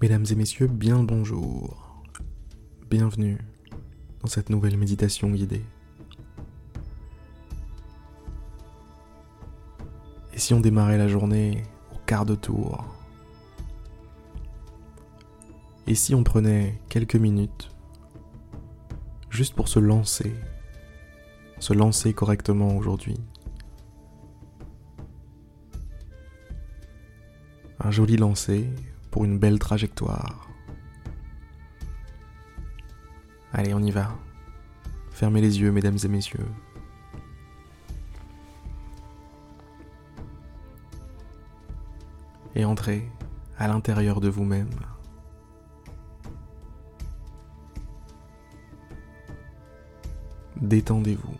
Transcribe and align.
Mesdames 0.00 0.24
et 0.30 0.34
messieurs, 0.34 0.66
bien 0.66 1.00
le 1.00 1.04
bonjour. 1.04 2.02
Bienvenue 2.88 3.36
dans 4.22 4.28
cette 4.28 4.48
nouvelle 4.48 4.78
méditation 4.78 5.28
guidée. 5.28 5.62
Et 10.32 10.38
si 10.38 10.54
on 10.54 10.60
démarrait 10.60 10.96
la 10.96 11.06
journée 11.06 11.64
au 11.92 11.98
quart 12.06 12.24
de 12.24 12.34
tour? 12.34 12.82
Et 15.86 15.94
si 15.94 16.14
on 16.14 16.24
prenait 16.24 16.80
quelques 16.88 17.16
minutes 17.16 17.70
juste 19.28 19.52
pour 19.52 19.68
se 19.68 19.80
lancer, 19.80 20.34
se 21.58 21.74
lancer 21.74 22.14
correctement 22.14 22.74
aujourd'hui? 22.74 23.20
Un 27.80 27.90
joli 27.90 28.16
lancer 28.16 28.66
pour 29.10 29.24
une 29.24 29.38
belle 29.38 29.58
trajectoire. 29.58 30.48
Allez, 33.52 33.74
on 33.74 33.80
y 33.80 33.90
va. 33.90 34.16
Fermez 35.10 35.40
les 35.40 35.60
yeux, 35.60 35.72
mesdames 35.72 35.98
et 36.02 36.08
messieurs. 36.08 36.46
Et 42.54 42.64
entrez 42.64 43.10
à 43.58 43.68
l'intérieur 43.68 44.20
de 44.20 44.28
vous-même. 44.28 44.70
Détendez-vous. 50.60 51.36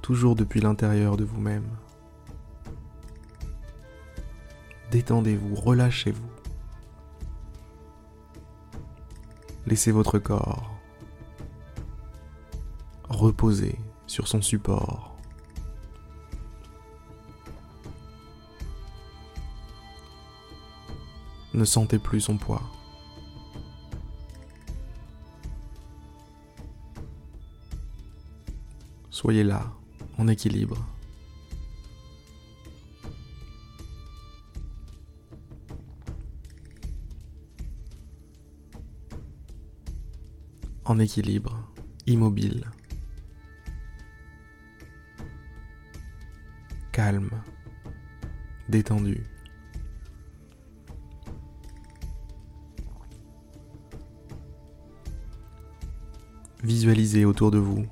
Toujours 0.00 0.36
depuis 0.36 0.60
l'intérieur 0.60 1.16
de 1.16 1.24
vous-même. 1.24 1.66
Détendez-vous, 4.90 5.54
relâchez-vous. 5.54 6.30
Laissez 9.66 9.90
votre 9.90 10.18
corps 10.18 10.76
reposer 13.08 13.78
sur 14.06 14.28
son 14.28 14.42
support. 14.42 15.16
Ne 21.54 21.64
sentez 21.64 21.98
plus 21.98 22.20
son 22.20 22.36
poids. 22.36 22.62
Soyez 29.10 29.44
là, 29.44 29.72
en 30.18 30.28
équilibre. 30.28 30.76
En 40.88 41.00
équilibre, 41.00 41.58
immobile, 42.06 42.64
calme, 46.92 47.30
détendu. 48.68 49.24
Visualisez 56.62 57.24
autour 57.24 57.50
de 57.50 57.58
vous 57.58 57.84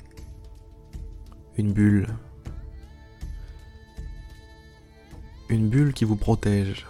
une 1.56 1.72
bulle, 1.72 2.06
une 5.48 5.68
bulle 5.68 5.92
qui 5.92 6.04
vous 6.04 6.16
protège 6.16 6.86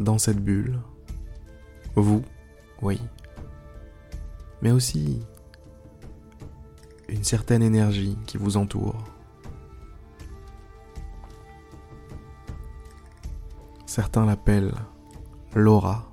dans 0.00 0.18
cette 0.18 0.38
bulle. 0.42 0.78
Vous, 1.94 2.22
oui. 2.82 3.00
Mais 4.62 4.70
aussi 4.70 5.22
une 7.08 7.24
certaine 7.24 7.62
énergie 7.62 8.18
qui 8.26 8.36
vous 8.36 8.56
entoure. 8.56 8.96
Certains 13.86 14.26
l'appellent 14.26 14.74
l'aura. 15.54 16.12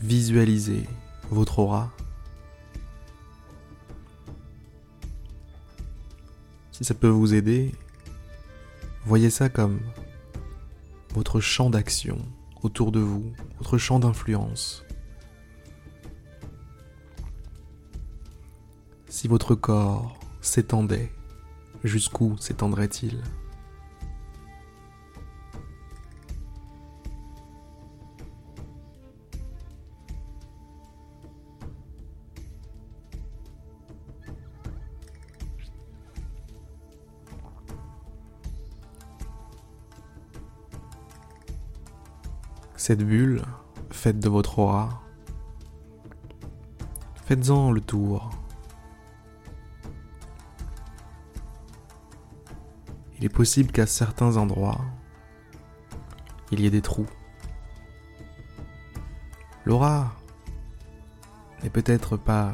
Visualisez 0.00 0.88
votre 1.30 1.58
aura 1.58 1.90
Si 6.72 6.84
ça 6.84 6.94
peut 6.94 7.08
vous 7.08 7.34
aider, 7.34 7.72
voyez 9.04 9.30
ça 9.30 9.48
comme 9.48 9.80
votre 11.14 11.38
champ 11.38 11.70
d'action 11.70 12.18
autour 12.62 12.92
de 12.92 13.00
vous, 13.00 13.32
votre 13.58 13.76
champ 13.78 13.98
d'influence. 13.98 14.84
Si 19.08 19.28
votre 19.28 19.54
corps 19.54 20.18
s'étendait, 20.40 21.12
jusqu'où 21.84 22.36
s'étendrait-il? 22.38 23.22
Cette 42.82 43.04
bulle, 43.04 43.42
faites 43.92 44.18
de 44.18 44.28
votre 44.28 44.58
aura. 44.58 45.02
Faites-en 47.26 47.70
le 47.70 47.80
tour. 47.80 48.30
Il 53.16 53.24
est 53.24 53.28
possible 53.28 53.70
qu'à 53.70 53.86
certains 53.86 54.36
endroits, 54.36 54.80
il 56.50 56.58
y 56.58 56.66
ait 56.66 56.70
des 56.70 56.82
trous. 56.82 57.06
L'aura 59.64 60.16
n'est 61.62 61.70
peut-être 61.70 62.16
pas 62.16 62.52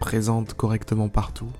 présente 0.00 0.54
correctement 0.54 1.08
partout. 1.08 1.52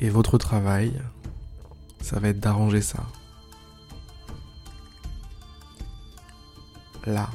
Et 0.00 0.08
votre 0.08 0.38
travail, 0.38 0.98
ça 2.06 2.20
va 2.20 2.28
être 2.28 2.38
d'arranger 2.38 2.82
ça. 2.82 3.04
Là, 7.04 7.28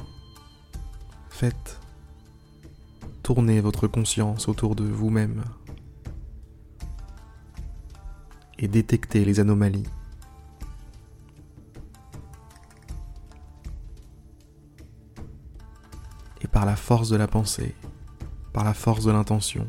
faites 1.28 1.78
tourner 3.22 3.60
votre 3.60 3.86
conscience 3.86 4.48
autour 4.48 4.74
de 4.74 4.84
vous-même 4.84 5.44
et 8.58 8.66
détectez 8.66 9.26
les 9.26 9.40
anomalies. 9.40 9.84
Et 16.40 16.48
par 16.48 16.64
la 16.64 16.76
force 16.76 17.10
de 17.10 17.16
la 17.16 17.28
pensée, 17.28 17.74
par 18.54 18.64
la 18.64 18.72
force 18.72 19.04
de 19.04 19.12
l'intention, 19.12 19.68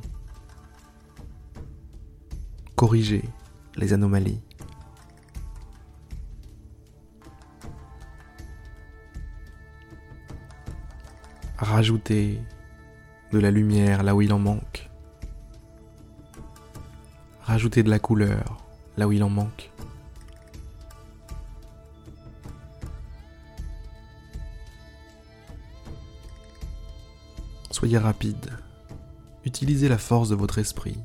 corrigez 2.77 3.25
les 3.75 3.92
anomalies. 3.92 4.39
Rajouter 11.57 12.39
de 13.31 13.39
la 13.39 13.51
lumière 13.51 14.03
là 14.03 14.15
où 14.15 14.21
il 14.21 14.33
en 14.33 14.39
manque. 14.39 14.89
Rajouter 17.41 17.83
de 17.83 17.89
la 17.89 18.00
couleur 18.00 18.63
là 18.97 19.07
où 19.07 19.11
il 19.11 19.23
en 19.23 19.29
manque. 19.29 19.71
Soyez 27.71 27.97
rapide. 27.97 28.51
Utilisez 29.45 29.89
la 29.89 29.97
force 29.97 30.29
de 30.29 30.35
votre 30.35 30.57
esprit 30.57 30.97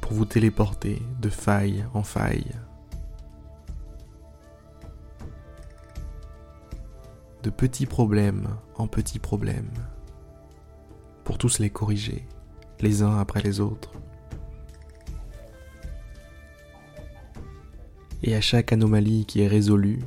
pour 0.00 0.12
vous 0.12 0.26
téléporter 0.26 1.02
de 1.20 1.28
faille 1.28 1.84
en 1.94 2.02
faille. 2.02 2.52
de 7.42 7.50
petits 7.50 7.86
problèmes 7.86 8.48
en 8.76 8.86
petits 8.86 9.18
problèmes, 9.18 9.72
pour 11.24 11.38
tous 11.38 11.58
les 11.58 11.70
corriger, 11.70 12.26
les 12.80 13.02
uns 13.02 13.18
après 13.18 13.42
les 13.42 13.60
autres. 13.60 13.92
Et 18.22 18.36
à 18.36 18.40
chaque 18.40 18.72
anomalie 18.72 19.26
qui 19.26 19.40
est 19.40 19.48
résolue, 19.48 20.00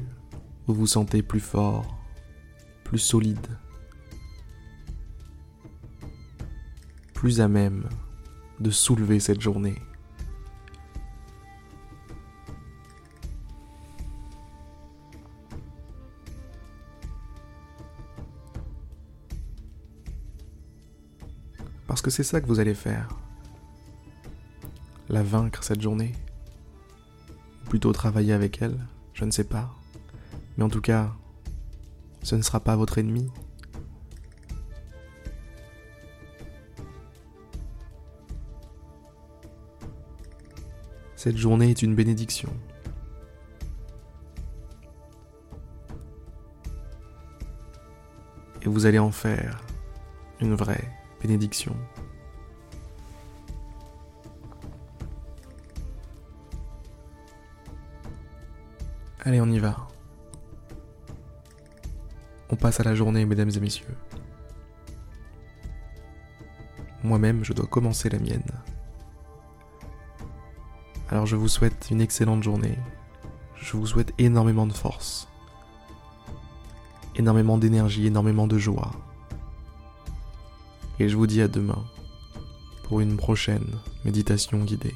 vous 0.67 0.73
vous 0.73 0.87
sentez 0.87 1.21
plus 1.21 1.41
fort, 1.41 1.97
plus 2.85 2.99
solide, 2.99 3.47
plus 7.13 7.41
à 7.41 7.47
même 7.47 7.89
de 8.59 8.71
soulever 8.71 9.19
cette 9.19 9.41
journée. 9.41 9.75
Parce 21.95 22.01
que 22.01 22.11
c'est 22.11 22.23
ça 22.23 22.41
que 22.41 22.47
vous 22.47 22.59
allez 22.59 22.73
faire. 22.73 23.07
La 25.07 25.23
vaincre 25.23 25.63
cette 25.63 25.79
journée. 25.79 26.11
Ou 27.63 27.69
plutôt 27.69 27.93
travailler 27.93 28.33
avec 28.33 28.61
elle, 28.61 28.77
je 29.13 29.23
ne 29.23 29.31
sais 29.31 29.45
pas. 29.45 29.73
Mais 30.57 30.65
en 30.65 30.67
tout 30.67 30.81
cas, 30.81 31.13
ce 32.21 32.35
ne 32.35 32.41
sera 32.41 32.59
pas 32.59 32.75
votre 32.75 32.97
ennemi. 32.97 33.31
Cette 41.15 41.37
journée 41.37 41.69
est 41.69 41.81
une 41.81 41.95
bénédiction. 41.95 42.51
Et 48.63 48.67
vous 48.67 48.85
allez 48.85 48.99
en 48.99 49.11
faire 49.11 49.63
une 50.41 50.55
vraie 50.55 51.04
bénédiction. 51.25 51.75
Allez, 59.23 59.41
on 59.41 59.47
y 59.47 59.57
va. 59.57 59.87
On 62.51 62.55
passe 62.55 62.79
à 62.79 62.83
la 62.83 62.93
journée, 62.93 63.25
mesdames 63.25 63.49
et 63.49 63.59
messieurs. 63.59 63.97
Moi-même, 67.03 67.43
je 67.43 67.53
dois 67.53 67.65
commencer 67.65 68.09
la 68.09 68.19
mienne. 68.19 68.43
Alors 71.09 71.25
je 71.25 71.35
vous 71.35 71.47
souhaite 71.47 71.87
une 71.89 72.01
excellente 72.01 72.43
journée. 72.43 72.77
Je 73.55 73.77
vous 73.77 73.87
souhaite 73.87 74.13
énormément 74.19 74.67
de 74.67 74.73
force, 74.73 75.27
énormément 77.15 77.57
d'énergie, 77.57 78.05
énormément 78.05 78.45
de 78.45 78.59
joie. 78.59 78.91
Et 80.99 81.09
je 81.09 81.15
vous 81.15 81.27
dis 81.27 81.41
à 81.41 81.47
demain 81.47 81.83
pour 82.83 82.99
une 82.99 83.17
prochaine 83.17 83.67
méditation 84.05 84.59
guidée. 84.59 84.95